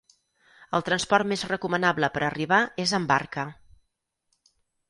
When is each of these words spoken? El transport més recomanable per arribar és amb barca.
El 0.77 0.85
transport 0.87 1.29
més 1.33 1.43
recomanable 1.51 2.11
per 2.17 2.25
arribar 2.31 2.61
és 2.87 2.97
amb 3.01 3.15
barca. 3.15 3.47